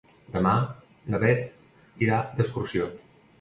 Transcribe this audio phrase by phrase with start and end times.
[0.35, 0.53] Demà
[1.15, 2.89] na Beth irà d'excursió.